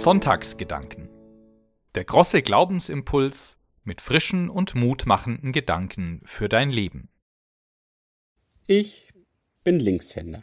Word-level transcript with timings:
Sonntagsgedanken. 0.00 1.10
Der 1.94 2.04
große 2.04 2.40
Glaubensimpuls 2.40 3.58
mit 3.84 4.00
frischen 4.00 4.48
und 4.48 4.74
mutmachenden 4.74 5.52
Gedanken 5.52 6.22
für 6.24 6.48
dein 6.48 6.70
Leben. 6.70 7.10
Ich 8.66 9.12
bin 9.62 9.78
Linkshänder. 9.78 10.42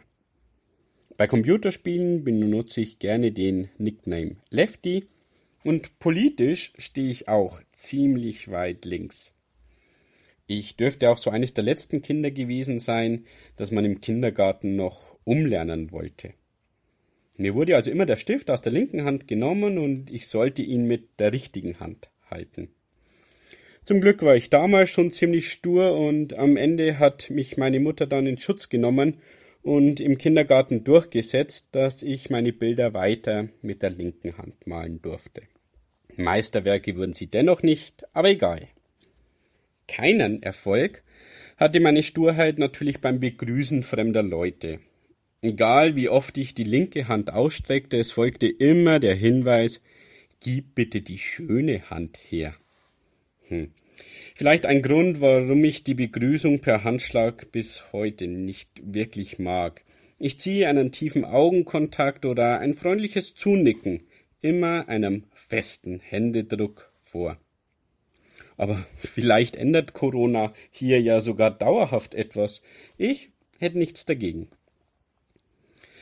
Bei 1.18 1.26
Computerspielen 1.26 2.24
benutze 2.24 2.82
ich 2.82 3.00
gerne 3.00 3.32
den 3.32 3.70
Nickname 3.80 4.36
Lefty 4.52 5.08
und 5.64 5.98
politisch 5.98 6.74
stehe 6.78 7.10
ich 7.10 7.28
auch 7.28 7.60
ziemlich 7.72 8.52
weit 8.52 8.86
links. 8.86 9.34
Ich 10.48 10.78
dürfte 10.78 11.10
auch 11.10 11.18
so 11.18 11.30
eines 11.30 11.54
der 11.54 11.66
letzten 11.66 12.02
Kinder 12.02 12.32
gewesen 12.32 12.80
sein, 12.80 13.26
das 13.58 13.72
man 13.72 13.84
im 13.84 14.00
Kindergarten 14.00 14.78
noch 14.78 15.18
umlernen 15.26 15.92
wollte. 15.92 16.34
Mir 17.36 17.54
wurde 17.54 17.76
also 17.76 17.92
immer 17.92 18.06
der 18.06 18.16
Stift 18.16 18.50
aus 18.50 18.62
der 18.62 18.72
linken 18.72 19.04
Hand 19.04 19.28
genommen 19.28 19.78
und 19.78 20.10
ich 20.10 20.28
sollte 20.28 20.64
ihn 20.64 20.88
mit 20.88 21.20
der 21.20 21.34
richtigen 21.34 21.80
Hand 21.80 22.10
halten. 22.32 22.70
Zum 23.84 24.02
Glück 24.02 24.24
war 24.24 24.36
ich 24.36 24.50
damals 24.50 24.90
schon 24.90 25.12
ziemlich 25.12 25.52
stur 25.52 25.98
und 25.98 26.34
am 26.34 26.58
Ende 26.58 26.98
hat 26.98 27.30
mich 27.30 27.58
meine 27.58 27.80
Mutter 27.80 28.08
dann 28.08 28.26
in 28.26 28.38
Schutz 28.38 28.70
genommen 28.70 29.18
und 29.62 30.00
im 30.00 30.18
Kindergarten 30.18 30.84
durchgesetzt, 30.84 31.68
dass 31.74 32.04
ich 32.04 32.30
meine 32.30 32.54
Bilder 32.54 32.94
weiter 32.94 33.50
mit 33.62 33.84
der 33.84 33.92
linken 33.92 34.38
Hand 34.38 34.66
malen 34.66 35.02
durfte. 35.02 35.44
Meisterwerke 36.16 36.98
wurden 36.98 37.14
sie 37.14 37.28
dennoch 37.28 37.64
nicht, 37.64 38.04
aber 38.14 38.30
egal. 38.30 38.68
Keinen 39.88 40.44
Erfolg 40.44 41.04
hatte 41.58 41.80
meine 41.80 42.04
Sturheit 42.04 42.60
natürlich 42.60 43.02
beim 43.02 43.20
Begrüßen 43.20 43.84
fremder 43.84 44.24
Leute. 44.24 44.80
Egal 45.42 45.96
wie 45.96 46.10
oft 46.10 46.38
ich 46.38 46.54
die 46.54 46.64
linke 46.64 47.08
Hand 47.08 47.32
ausstreckte, 47.32 47.98
es 47.98 48.12
folgte 48.12 48.48
immer 48.48 49.00
der 49.00 49.16
Hinweis, 49.16 49.82
gib 50.40 50.76
bitte 50.76 51.02
die 51.02 51.18
schöne 51.18 51.90
Hand 51.90 52.18
her. 52.30 52.56
Hm. 53.48 53.72
Vielleicht 54.36 54.66
ein 54.66 54.82
Grund, 54.82 55.22
warum 55.22 55.64
ich 55.64 55.84
die 55.84 55.96
Begrüßung 55.96 56.60
per 56.60 56.84
Handschlag 56.84 57.52
bis 57.52 57.92
heute 57.92 58.28
nicht 58.28 58.70
wirklich 58.84 59.40
mag. 59.40 59.84
Ich 60.20 60.40
ziehe 60.40 60.68
einen 60.68 60.92
tiefen 60.92 61.26
Augenkontakt 61.26 62.26
oder 62.26 62.60
ein 62.60 62.74
freundliches 62.74 63.36
Zunicken 63.36 64.08
immer 64.42 64.88
einem 64.88 65.26
festen 65.34 66.00
Händedruck 66.00 66.92
vor. 66.96 67.40
Aber 68.58 68.86
vielleicht 68.98 69.56
ändert 69.56 69.94
Corona 69.94 70.54
hier 70.72 71.00
ja 71.02 71.22
sogar 71.22 71.52
dauerhaft 71.52 72.16
etwas. 72.16 72.62
Ich 72.98 73.30
hätte 73.60 73.78
nichts 73.78 74.06
dagegen. 74.06 74.50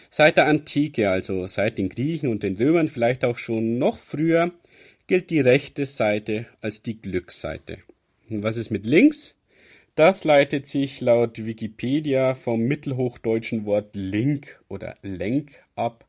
Seit 0.10 0.38
der 0.38 0.48
Antike, 0.48 1.10
also 1.12 1.46
seit 1.48 1.78
den 1.78 1.90
Griechen 1.90 2.30
und 2.30 2.44
den 2.44 2.56
Römern, 2.56 2.88
vielleicht 2.88 3.26
auch 3.26 3.38
schon 3.38 3.78
noch 3.78 3.98
früher, 3.98 4.52
gilt 5.08 5.30
die 5.30 5.42
rechte 5.42 5.86
Seite 5.86 6.46
als 6.62 6.82
die 6.82 7.02
Glücksseite. 7.02 7.80
Was 8.30 8.58
ist 8.58 8.72
mit 8.72 8.86
links? 8.86 9.36
Das 9.96 10.24
leitet 10.24 10.68
sich 10.68 11.00
laut 11.02 11.46
Wikipedia 11.46 12.36
vom 12.36 12.62
mittelhochdeutschen 12.62 13.66
Wort 13.66 13.96
link 13.96 14.62
oder 14.68 14.98
lenk 15.02 15.52
ab, 15.76 16.06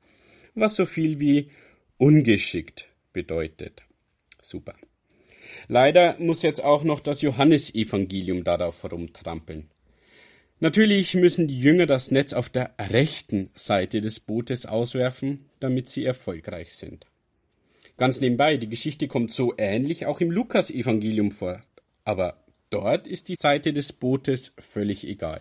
was 0.55 0.77
so 0.77 0.87
viel 0.87 1.21
wie 1.21 1.51
ungeschickt 1.99 2.89
bedeutet. 3.13 3.83
Super. 4.43 4.75
Leider 5.69 6.17
muss 6.19 6.43
jetzt 6.43 6.63
auch 6.63 6.85
noch 6.85 7.01
das 7.01 7.23
Johannesevangelium 7.23 8.45
darauf 8.45 8.83
herumtrampeln. 8.83 9.69
Natürlich 10.59 11.15
müssen 11.15 11.49
die 11.49 11.61
Jünger 11.61 11.85
das 11.87 12.11
Netz 12.11 12.33
auf 12.33 12.49
der 12.49 12.75
rechten 12.79 13.51
Seite 13.55 14.01
des 14.01 14.21
Bootes 14.21 14.65
auswerfen, 14.65 15.47
damit 15.61 15.89
sie 15.89 16.05
erfolgreich 16.05 16.75
sind. 16.75 17.07
Ganz 17.99 18.21
nebenbei, 18.21 18.57
die 18.57 18.69
Geschichte 18.69 19.09
kommt 19.09 19.33
so 19.33 19.55
ähnlich 19.59 20.07
auch 20.07 20.21
im 20.21 20.31
Lukas-Evangelium 20.31 21.31
vor, 21.31 21.63
aber 22.05 22.43
dort 22.71 23.07
ist 23.07 23.29
die 23.29 23.37
Seite 23.37 23.73
des 23.73 23.93
Bootes 23.93 24.53
völlig 24.59 25.07
egal. 25.07 25.41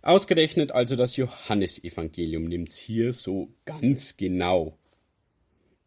Ausgerechnet 0.00 0.72
also 0.72 0.96
das 0.96 1.16
Johannesevangelium 1.16 2.44
nimmt's 2.44 2.76
hier 2.78 3.12
so 3.12 3.48
ganz 3.64 4.16
genau. 4.16 4.78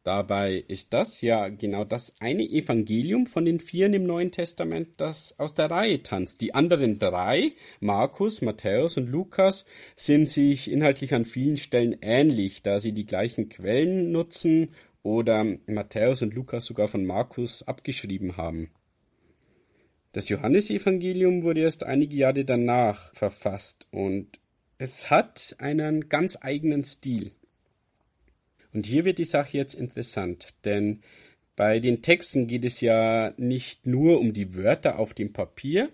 Dabei 0.03 0.63
ist 0.67 0.93
das 0.93 1.21
ja 1.21 1.49
genau 1.49 1.83
das 1.83 2.13
eine 2.19 2.43
Evangelium 2.43 3.27
von 3.27 3.45
den 3.45 3.59
vieren 3.59 3.93
im 3.93 4.03
Neuen 4.03 4.31
Testament, 4.31 4.89
das 4.97 5.37
aus 5.37 5.53
der 5.53 5.69
Reihe 5.69 6.01
tanzt. 6.01 6.41
Die 6.41 6.55
anderen 6.55 6.97
drei, 6.97 7.51
Markus, 7.79 8.41
Matthäus 8.41 8.97
und 8.97 9.09
Lukas, 9.09 9.63
sind 9.95 10.27
sich 10.27 10.71
inhaltlich 10.71 11.13
an 11.13 11.23
vielen 11.23 11.57
Stellen 11.57 11.97
ähnlich, 12.01 12.63
da 12.63 12.79
sie 12.79 12.93
die 12.93 13.05
gleichen 13.05 13.47
Quellen 13.47 14.11
nutzen 14.11 14.69
oder 15.03 15.45
Matthäus 15.67 16.23
und 16.23 16.33
Lukas 16.33 16.65
sogar 16.65 16.87
von 16.87 17.05
Markus 17.05 17.61
abgeschrieben 17.67 18.37
haben. 18.37 18.71
Das 20.13 20.29
Johannesevangelium 20.29 21.43
wurde 21.43 21.61
erst 21.61 21.83
einige 21.83 22.15
Jahre 22.15 22.43
danach 22.43 23.13
verfasst 23.13 23.85
und 23.91 24.39
es 24.79 25.11
hat 25.11 25.55
einen 25.59 26.09
ganz 26.09 26.39
eigenen 26.41 26.83
Stil. 26.83 27.31
Und 28.73 28.85
hier 28.85 29.05
wird 29.05 29.17
die 29.17 29.25
Sache 29.25 29.57
jetzt 29.57 29.73
interessant, 29.73 30.49
denn 30.65 31.01
bei 31.55 31.79
den 31.79 32.01
Texten 32.01 32.47
geht 32.47 32.65
es 32.65 32.81
ja 32.81 33.33
nicht 33.37 33.85
nur 33.85 34.19
um 34.19 34.33
die 34.33 34.55
Wörter 34.55 34.97
auf 34.97 35.13
dem 35.13 35.33
Papier, 35.33 35.89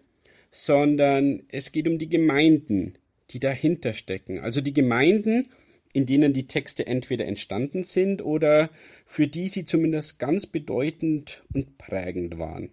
sondern 0.51 1.43
es 1.49 1.71
geht 1.71 1.87
um 1.87 1.97
die 1.97 2.09
Gemeinden, 2.09 2.93
die 3.31 3.39
dahinter 3.39 3.93
stecken. 3.93 4.39
Also 4.39 4.61
die 4.61 4.73
Gemeinden, 4.73 5.49
in 5.93 6.05
denen 6.05 6.33
die 6.33 6.47
Texte 6.47 6.85
entweder 6.87 7.25
entstanden 7.25 7.83
sind 7.83 8.23
oder 8.23 8.69
für 9.05 9.27
die 9.27 9.47
sie 9.47 9.65
zumindest 9.65 10.19
ganz 10.19 10.45
bedeutend 10.45 11.43
und 11.53 11.77
prägend 11.77 12.37
waren. 12.37 12.69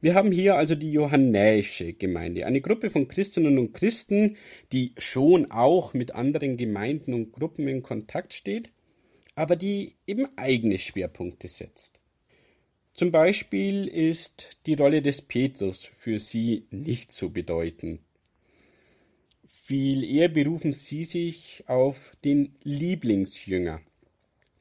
Wir 0.00 0.14
haben 0.14 0.30
hier 0.30 0.56
also 0.56 0.74
die 0.74 0.92
Johannäische 0.92 1.92
Gemeinde, 1.94 2.46
eine 2.46 2.60
Gruppe 2.60 2.90
von 2.90 3.08
Christinnen 3.08 3.58
und 3.58 3.72
Christen, 3.72 4.36
die 4.72 4.92
schon 4.98 5.50
auch 5.50 5.94
mit 5.94 6.14
anderen 6.14 6.56
Gemeinden 6.56 7.14
und 7.14 7.32
Gruppen 7.32 7.66
in 7.66 7.82
Kontakt 7.82 8.34
steht, 8.34 8.70
aber 9.34 9.56
die 9.56 9.94
eben 10.06 10.26
eigene 10.36 10.78
Schwerpunkte 10.78 11.48
setzt. 11.48 12.00
Zum 12.92 13.10
Beispiel 13.10 13.88
ist 13.88 14.58
die 14.66 14.74
Rolle 14.74 15.02
des 15.02 15.22
Petrus 15.22 15.84
für 15.84 16.18
sie 16.18 16.66
nicht 16.70 17.12
so 17.12 17.28
bedeutend. 17.28 18.00
Viel 19.46 20.04
eher 20.04 20.28
berufen 20.28 20.72
sie 20.72 21.04
sich 21.04 21.64
auf 21.66 22.16
den 22.24 22.54
Lieblingsjünger, 22.62 23.80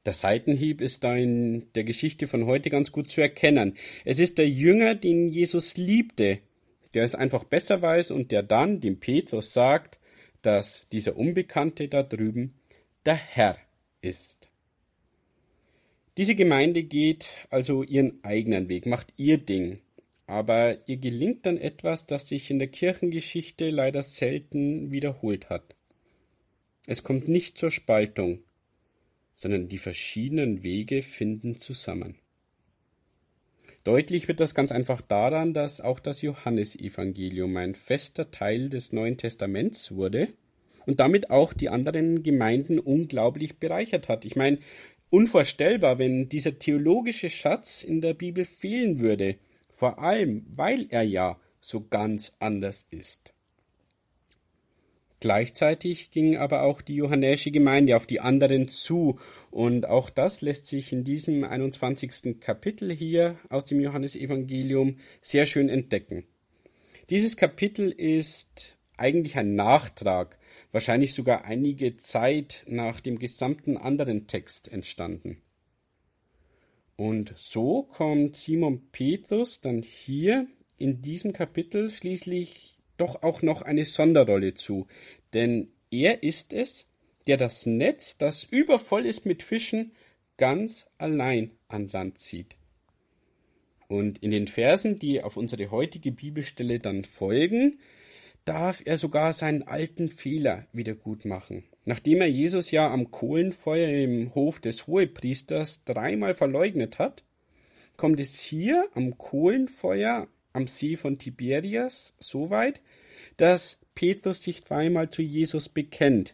der 0.05 0.13
Seitenhieb 0.13 0.81
ist 0.81 1.03
da 1.03 1.15
in 1.15 1.71
der 1.73 1.83
Geschichte 1.83 2.27
von 2.27 2.45
heute 2.45 2.69
ganz 2.69 2.91
gut 2.91 3.09
zu 3.09 3.21
erkennen. 3.21 3.75
Es 4.03 4.19
ist 4.19 4.37
der 4.37 4.47
Jünger, 4.47 4.95
den 4.95 5.29
Jesus 5.29 5.77
liebte, 5.77 6.39
der 6.93 7.03
es 7.03 7.15
einfach 7.15 7.43
besser 7.43 7.81
weiß 7.81 8.11
und 8.11 8.31
der 8.31 8.43
dann 8.43 8.79
dem 8.81 8.99
Petrus 8.99 9.53
sagt, 9.53 9.99
dass 10.41 10.87
dieser 10.91 11.17
Unbekannte 11.17 11.87
da 11.87 12.03
drüben 12.03 12.53
der 13.05 13.15
Herr 13.15 13.57
ist. 14.01 14.49
Diese 16.17 16.35
Gemeinde 16.35 16.83
geht 16.83 17.27
also 17.49 17.83
ihren 17.83 18.23
eigenen 18.23 18.69
Weg, 18.69 18.85
macht 18.85 19.07
ihr 19.17 19.37
Ding, 19.37 19.79
aber 20.27 20.77
ihr 20.87 20.97
gelingt 20.97 21.45
dann 21.45 21.57
etwas, 21.57 22.05
das 22.05 22.27
sich 22.27 22.49
in 22.49 22.59
der 22.59 22.69
Kirchengeschichte 22.69 23.69
leider 23.69 24.01
selten 24.01 24.91
wiederholt 24.91 25.49
hat. 25.49 25.75
Es 26.87 27.03
kommt 27.03 27.27
nicht 27.27 27.57
zur 27.57 27.71
Spaltung, 27.71 28.39
sondern 29.35 29.67
die 29.67 29.77
verschiedenen 29.77 30.63
Wege 30.63 31.01
finden 31.01 31.59
zusammen. 31.59 32.15
Deutlich 33.83 34.27
wird 34.27 34.39
das 34.39 34.55
ganz 34.55 34.71
einfach 34.71 35.01
daran, 35.01 35.53
dass 35.53 35.79
auch 35.79 35.99
das 35.99 36.23
Johannesevangelium 36.23 37.55
ein 37.57 37.75
fester 37.75 38.31
Teil 38.31 38.69
des 38.69 38.93
Neuen 38.93 39.17
Testaments 39.17 39.91
wurde 39.91 40.29
und 40.87 40.99
damit 40.99 41.29
auch 41.29 41.53
die 41.53 41.69
anderen 41.69 42.23
Gemeinden 42.23 42.79
unglaublich 42.79 43.59
bereichert 43.59 44.09
hat. 44.09 44.25
Ich 44.25 44.35
meine, 44.35 44.57
unvorstellbar, 45.11 45.99
wenn 45.99 46.29
dieser 46.29 46.57
theologische 46.57 47.29
Schatz 47.29 47.83
in 47.83 48.01
der 48.01 48.15
Bibel 48.15 48.43
fehlen 48.45 48.99
würde, 48.99 49.37
vor 49.69 49.99
allem 49.99 50.47
weil 50.49 50.87
er 50.89 51.03
ja 51.03 51.39
so 51.61 51.85
ganz 51.87 52.33
anders 52.39 52.87
ist. 52.89 53.34
Gleichzeitig 55.19 56.11
ging 56.11 56.37
aber 56.37 56.63
auch 56.63 56.81
die 56.81 56.95
johannäische 56.95 57.51
Gemeinde 57.51 57.95
auf 57.95 58.05
die 58.05 58.19
anderen 58.19 58.67
zu, 58.67 59.17
und 59.49 59.87
auch 59.87 60.09
das 60.09 60.41
lässt 60.41 60.67
sich 60.67 60.91
in 60.91 61.03
diesem 61.03 61.43
21. 61.43 62.39
Kapitel 62.39 62.91
hier 62.93 63.37
aus 63.49 63.65
dem 63.65 63.79
Johannesevangelium 63.79 64.97
sehr 65.21 65.45
schön 65.45 65.69
entdecken. 65.69 66.25
Dieses 67.09 67.37
Kapitel 67.37 67.91
ist 67.91 68.77
eigentlich 68.97 69.37
ein 69.37 69.55
Nachtrag, 69.55 70.37
wahrscheinlich 70.71 71.13
sogar 71.13 71.45
einige 71.45 71.95
Zeit 71.95 72.63
nach 72.67 72.99
dem 72.99 73.19
gesamten 73.19 73.77
anderen 73.77 74.27
Text 74.27 74.71
entstanden. 74.71 75.41
Und 76.97 77.33
so 77.35 77.83
kommt 77.83 78.35
Simon 78.35 78.89
Petrus 78.91 79.59
dann 79.61 79.81
hier 79.81 80.47
in 80.77 81.01
diesem 81.01 81.33
Kapitel 81.33 81.89
schließlich 81.89 82.77
doch 82.97 83.23
auch 83.23 83.41
noch 83.41 83.61
eine 83.61 83.85
Sonderrolle 83.85 84.53
zu, 84.53 84.87
denn 85.33 85.69
er 85.91 86.23
ist 86.23 86.53
es, 86.53 86.87
der 87.27 87.37
das 87.37 87.65
Netz, 87.65 88.17
das 88.17 88.43
übervoll 88.43 89.05
ist 89.05 89.25
mit 89.25 89.43
Fischen, 89.43 89.91
ganz 90.37 90.87
allein 90.97 91.51
an 91.67 91.87
Land 91.87 92.17
zieht. 92.17 92.55
Und 93.87 94.21
in 94.23 94.31
den 94.31 94.47
Versen, 94.47 94.99
die 94.99 95.21
auf 95.21 95.37
unsere 95.37 95.71
heutige 95.71 96.11
Bibelstelle 96.11 96.79
dann 96.79 97.03
folgen, 97.03 97.79
darf 98.43 98.81
er 98.85 98.97
sogar 98.97 99.33
seinen 99.33 99.63
alten 99.63 100.09
Fehler 100.09 100.67
wieder 100.71 100.95
gut 100.95 101.25
machen. 101.25 101.63
Nachdem 101.83 102.21
er 102.21 102.27
Jesus 102.27 102.71
ja 102.71 102.91
am 102.91 103.11
Kohlenfeuer 103.11 103.89
im 103.89 104.33
Hof 104.33 104.59
des 104.59 104.87
Hohepriesters 104.87 105.83
dreimal 105.83 106.35
verleugnet 106.35 106.99
hat, 106.99 107.23
kommt 107.95 108.19
es 108.19 108.39
hier 108.39 108.87
am 108.93 109.17
Kohlenfeuer 109.17 110.27
am 110.55 110.67
See 110.67 110.95
von 110.95 111.19
Tiberias 111.19 112.15
so 112.19 112.49
weit, 112.49 112.81
dass 113.37 113.79
Petrus 113.93 114.43
sich 114.43 114.63
dreimal 114.63 115.09
zu 115.09 115.21
Jesus 115.21 115.69
bekennt 115.69 116.33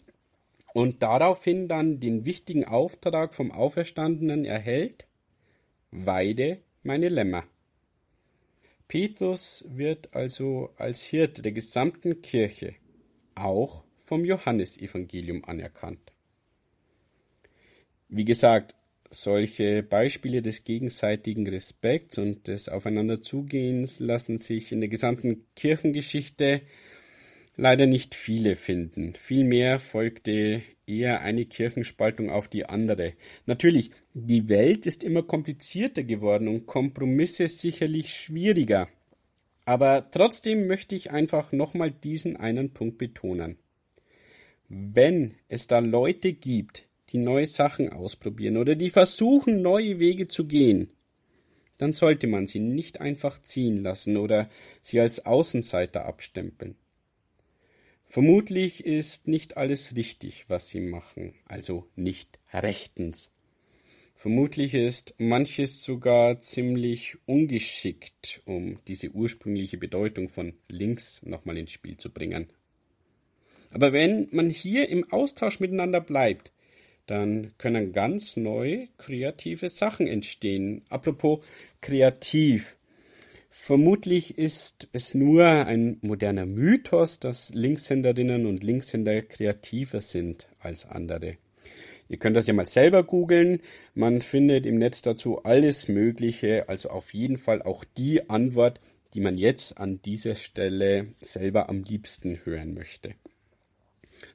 und 0.73 1.03
daraufhin 1.03 1.67
dann 1.67 1.99
den 1.99 2.25
wichtigen 2.25 2.65
Auftrag 2.65 3.35
vom 3.35 3.51
Auferstandenen 3.51 4.45
erhält, 4.45 5.05
Weide 5.91 6.61
meine 6.83 7.09
Lämmer. 7.09 7.43
Petrus 8.87 9.65
wird 9.67 10.13
also 10.15 10.73
als 10.77 11.03
Hirte 11.03 11.41
der 11.41 11.51
gesamten 11.51 12.21
Kirche 12.21 12.75
auch 13.35 13.83
vom 13.97 14.23
Johannesevangelium 14.23 15.43
anerkannt. 15.43 16.13
Wie 18.07 18.25
gesagt, 18.25 18.75
solche 19.11 19.83
Beispiele 19.83 20.41
des 20.41 20.63
gegenseitigen 20.63 21.47
Respekts 21.47 22.17
und 22.17 22.47
des 22.47 22.69
Aufeinanderzugehens 22.69 23.99
lassen 23.99 24.37
sich 24.37 24.71
in 24.71 24.79
der 24.79 24.89
gesamten 24.89 25.45
Kirchengeschichte 25.55 26.61
leider 27.57 27.85
nicht 27.85 28.15
viele 28.15 28.55
finden. 28.55 29.13
Vielmehr 29.13 29.79
folgte 29.79 30.63
eher 30.87 31.21
eine 31.21 31.45
Kirchenspaltung 31.45 32.29
auf 32.29 32.47
die 32.47 32.65
andere. 32.65 33.13
Natürlich, 33.45 33.91
die 34.13 34.47
Welt 34.49 34.85
ist 34.85 35.03
immer 35.03 35.23
komplizierter 35.23 36.03
geworden 36.03 36.47
und 36.47 36.65
Kompromisse 36.65 37.47
sicherlich 37.49 38.13
schwieriger. 38.13 38.87
Aber 39.65 40.09
trotzdem 40.09 40.67
möchte 40.67 40.95
ich 40.95 41.11
einfach 41.11 41.51
nochmal 41.51 41.91
diesen 41.91 42.37
einen 42.37 42.73
Punkt 42.73 42.97
betonen. 42.97 43.57
Wenn 44.69 45.35
es 45.49 45.67
da 45.67 45.79
Leute 45.79 46.33
gibt, 46.33 46.87
die 47.11 47.17
neue 47.17 47.47
Sachen 47.47 47.89
ausprobieren 47.89 48.57
oder 48.57 48.75
die 48.75 48.89
versuchen, 48.89 49.61
neue 49.61 49.99
Wege 49.99 50.27
zu 50.27 50.45
gehen, 50.45 50.89
dann 51.77 51.93
sollte 51.93 52.27
man 52.27 52.47
sie 52.47 52.59
nicht 52.59 53.01
einfach 53.01 53.41
ziehen 53.41 53.77
lassen 53.77 54.17
oder 54.17 54.49
sie 54.81 54.99
als 54.99 55.25
Außenseiter 55.25 56.05
abstempeln. 56.05 56.75
Vermutlich 58.05 58.85
ist 58.85 59.27
nicht 59.27 59.57
alles 59.57 59.95
richtig, 59.95 60.49
was 60.49 60.67
sie 60.67 60.81
machen, 60.81 61.33
also 61.45 61.87
nicht 61.95 62.39
rechtens. 62.51 63.31
Vermutlich 64.15 64.75
ist 64.75 65.15
manches 65.17 65.83
sogar 65.83 66.39
ziemlich 66.41 67.17
ungeschickt, 67.25 68.41
um 68.45 68.77
diese 68.87 69.09
ursprüngliche 69.09 69.77
Bedeutung 69.77 70.29
von 70.29 70.53
links 70.67 71.21
nochmal 71.23 71.57
ins 71.57 71.71
Spiel 71.71 71.97
zu 71.97 72.11
bringen. 72.11 72.47
Aber 73.71 73.93
wenn 73.93 74.27
man 74.31 74.49
hier 74.49 74.89
im 74.89 75.11
Austausch 75.11 75.59
miteinander 75.59 76.01
bleibt, 76.01 76.51
dann 77.11 77.51
können 77.57 77.91
ganz 77.91 78.37
neue 78.37 78.87
kreative 78.97 79.67
Sachen 79.67 80.07
entstehen. 80.07 80.83
Apropos 80.89 81.39
kreativ. 81.81 82.77
Vermutlich 83.49 84.37
ist 84.37 84.87
es 84.93 85.13
nur 85.13 85.45
ein 85.45 85.97
moderner 86.01 86.45
Mythos, 86.45 87.19
dass 87.19 87.53
Linkshänderinnen 87.53 88.45
und 88.45 88.63
Linkshänder 88.63 89.23
kreativer 89.23 89.99
sind 89.99 90.47
als 90.59 90.85
andere. 90.85 91.35
Ihr 92.07 92.17
könnt 92.17 92.37
das 92.37 92.47
ja 92.47 92.53
mal 92.53 92.65
selber 92.65 93.03
googeln. 93.03 93.59
Man 93.93 94.21
findet 94.21 94.65
im 94.65 94.77
Netz 94.77 95.01
dazu 95.01 95.43
alles 95.43 95.89
Mögliche, 95.89 96.69
also 96.69 96.89
auf 96.89 97.13
jeden 97.13 97.37
Fall 97.37 97.61
auch 97.61 97.83
die 97.97 98.29
Antwort, 98.29 98.79
die 99.13 99.19
man 99.19 99.37
jetzt 99.37 99.77
an 99.77 100.01
dieser 100.01 100.35
Stelle 100.35 101.07
selber 101.19 101.67
am 101.67 101.83
liebsten 101.83 102.39
hören 102.45 102.73
möchte. 102.73 103.15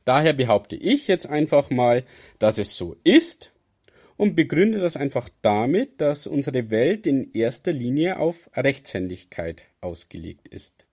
Daher 0.07 0.35
behaupte 0.35 0.77
ich 0.77 1.09
jetzt 1.09 1.29
einfach 1.29 1.69
mal, 1.69 2.05
dass 2.39 2.59
es 2.59 2.77
so 2.77 2.95
ist 3.03 3.53
und 4.17 4.37
begründe 4.37 4.79
das 4.79 4.97
einfach 4.97 5.29
damit, 5.43 6.01
dass 6.01 6.29
unsere 6.29 6.71
Welt 6.71 7.09
in 7.09 7.33
erster 7.33 7.73
Linie 7.73 8.21
auf 8.21 8.49
Rechtshändigkeit 8.55 9.65
ausgelegt 9.81 10.47
ist. 10.47 10.87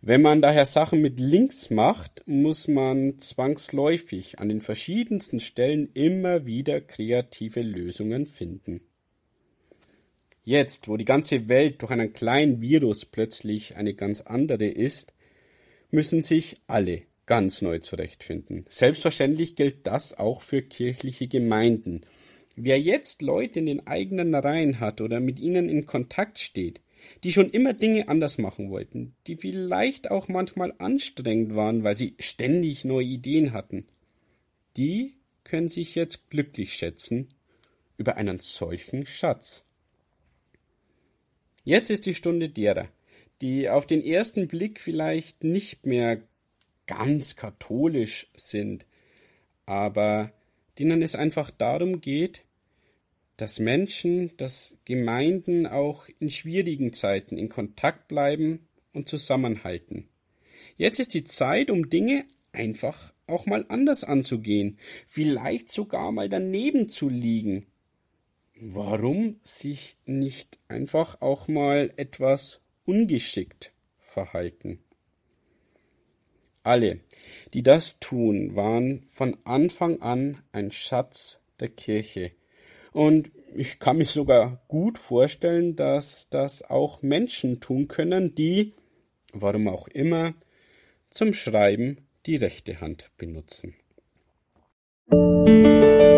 Wenn 0.00 0.22
man 0.22 0.42
daher 0.42 0.64
Sachen 0.64 1.00
mit 1.00 1.18
links 1.18 1.70
macht, 1.70 2.22
muss 2.26 2.68
man 2.68 3.18
zwangsläufig 3.18 4.38
an 4.38 4.48
den 4.48 4.60
verschiedensten 4.60 5.40
Stellen 5.40 5.90
immer 5.94 6.46
wieder 6.46 6.80
kreative 6.80 7.62
Lösungen 7.62 8.26
finden. 8.26 8.82
Jetzt, 10.44 10.86
wo 10.86 10.96
die 10.96 11.04
ganze 11.04 11.48
Welt 11.48 11.82
durch 11.82 11.90
einen 11.90 12.12
kleinen 12.12 12.60
Virus 12.60 13.06
plötzlich 13.06 13.74
eine 13.74 13.94
ganz 13.94 14.20
andere 14.20 14.66
ist, 14.66 15.12
müssen 15.90 16.22
sich 16.22 16.56
alle 16.68 17.02
ganz 17.26 17.62
neu 17.62 17.78
zurechtfinden. 17.78 18.64
Selbstverständlich 18.68 19.56
gilt 19.56 19.86
das 19.86 20.16
auch 20.18 20.42
für 20.42 20.62
kirchliche 20.62 21.28
Gemeinden. 21.28 22.02
Wer 22.56 22.80
jetzt 22.80 23.22
Leute 23.22 23.58
in 23.58 23.66
den 23.66 23.86
eigenen 23.86 24.34
Reihen 24.34 24.80
hat 24.80 25.00
oder 25.00 25.20
mit 25.20 25.40
ihnen 25.40 25.68
in 25.68 25.86
Kontakt 25.86 26.38
steht, 26.38 26.80
die 27.22 27.32
schon 27.32 27.50
immer 27.50 27.72
Dinge 27.74 28.08
anders 28.08 28.38
machen 28.38 28.70
wollten, 28.70 29.14
die 29.26 29.36
vielleicht 29.36 30.10
auch 30.10 30.28
manchmal 30.28 30.74
anstrengend 30.78 31.54
waren, 31.54 31.84
weil 31.84 31.96
sie 31.96 32.14
ständig 32.18 32.84
neue 32.84 33.06
Ideen 33.06 33.52
hatten, 33.52 33.86
die 34.76 35.14
können 35.42 35.68
sich 35.68 35.94
jetzt 35.94 36.30
glücklich 36.30 36.74
schätzen 36.74 37.28
über 37.96 38.16
einen 38.16 38.40
solchen 38.40 39.06
Schatz. 39.06 39.64
Jetzt 41.64 41.90
ist 41.90 42.06
die 42.06 42.14
Stunde 42.14 42.48
derer, 42.48 42.88
die 43.40 43.68
auf 43.68 43.86
den 43.86 44.02
ersten 44.02 44.48
Blick 44.48 44.80
vielleicht 44.80 45.44
nicht 45.44 45.86
mehr 45.86 46.22
ganz 46.86 47.36
katholisch 47.36 48.28
sind, 48.34 48.86
aber 49.66 50.32
denen 50.78 51.02
es 51.02 51.14
einfach 51.14 51.50
darum 51.50 52.00
geht, 52.00 52.44
dass 53.36 53.58
Menschen, 53.58 54.36
dass 54.36 54.76
Gemeinden 54.84 55.66
auch 55.66 56.08
in 56.20 56.30
schwierigen 56.30 56.92
Zeiten 56.92 57.36
in 57.36 57.48
Kontakt 57.48 58.08
bleiben 58.08 58.68
und 58.92 59.08
zusammenhalten. 59.08 60.08
Jetzt 60.76 61.00
ist 61.00 61.14
die 61.14 61.24
Zeit, 61.24 61.70
um 61.70 61.90
Dinge 61.90 62.24
einfach 62.52 63.12
auch 63.26 63.46
mal 63.46 63.64
anders 63.68 64.04
anzugehen, 64.04 64.78
vielleicht 65.06 65.70
sogar 65.70 66.12
mal 66.12 66.28
daneben 66.28 66.88
zu 66.88 67.08
liegen. 67.08 67.66
Warum 68.56 69.40
sich 69.42 69.96
nicht 70.06 70.58
einfach 70.68 71.20
auch 71.20 71.48
mal 71.48 71.92
etwas 71.96 72.60
ungeschickt 72.84 73.72
verhalten? 73.98 74.78
Alle, 76.64 77.00
die 77.52 77.62
das 77.62 78.00
tun, 78.00 78.56
waren 78.56 79.04
von 79.06 79.36
Anfang 79.44 80.00
an 80.00 80.38
ein 80.50 80.72
Schatz 80.72 81.40
der 81.60 81.68
Kirche. 81.68 82.32
Und 82.92 83.30
ich 83.54 83.78
kann 83.78 83.98
mich 83.98 84.10
sogar 84.10 84.62
gut 84.66 84.98
vorstellen, 84.98 85.76
dass 85.76 86.28
das 86.30 86.62
auch 86.62 87.02
Menschen 87.02 87.60
tun 87.60 87.86
können, 87.86 88.34
die, 88.34 88.72
warum 89.32 89.68
auch 89.68 89.88
immer, 89.88 90.34
zum 91.10 91.34
Schreiben 91.34 91.98
die 92.26 92.36
rechte 92.36 92.80
Hand 92.80 93.10
benutzen. 93.18 93.74
Musik 95.08 96.13